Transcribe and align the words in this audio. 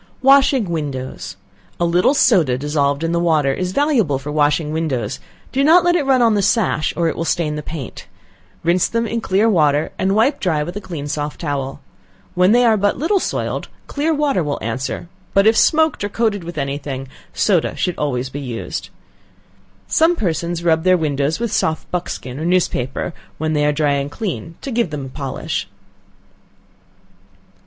Washing 0.23 0.67
Windows. 0.67 1.37
A 1.79 1.85
little 1.85 2.15
soda 2.15 2.57
dissolved 2.57 3.03
in 3.03 3.11
the 3.11 3.19
water 3.19 3.53
is 3.53 3.71
valuable 3.71 4.17
for 4.17 4.31
washing 4.31 4.71
windows; 4.73 5.19
do 5.51 5.63
not 5.63 5.83
let 5.83 5.95
it 5.95 6.07
run 6.07 6.23
on 6.23 6.33
the 6.33 6.41
sash, 6.41 6.91
or 6.97 7.07
it 7.07 7.15
will 7.15 7.23
stain 7.23 7.55
the 7.55 7.61
paint; 7.61 8.07
rinse 8.63 8.87
them 8.87 9.05
in 9.05 9.21
clear 9.21 9.47
water, 9.47 9.91
and 9.99 10.15
wipe 10.15 10.39
dry 10.39 10.63
with 10.63 10.75
a 10.75 10.81
clean 10.81 11.07
soft 11.07 11.41
towel. 11.41 11.81
When 12.33 12.51
they 12.51 12.65
are 12.65 12.77
but 12.77 12.97
little 12.97 13.19
soiled, 13.19 13.67
clear 13.85 14.11
water 14.11 14.43
will 14.43 14.57
answer, 14.59 15.07
but 15.35 15.45
if 15.45 15.55
smoked 15.55 16.03
or 16.03 16.09
coated 16.09 16.43
with 16.43 16.57
any 16.57 16.79
thing, 16.79 17.07
soda 17.31 17.75
should 17.75 17.93
be 17.97 17.99
always 17.99 18.33
used. 18.33 18.89
Some 19.85 20.15
persons 20.15 20.63
rub 20.63 20.83
their 20.83 20.97
windows 20.97 21.39
with 21.39 21.51
soft 21.53 21.91
buckskin 21.91 22.39
or 22.39 22.45
newspaper, 22.45 23.13
when 23.37 23.53
they 23.53 23.65
are 23.67 23.71
dry 23.71 23.91
and 23.93 24.09
clean, 24.09 24.55
to 24.61 24.71
give 24.71 24.89
them 24.89 25.05
a 25.05 25.09
polish. 25.09 25.67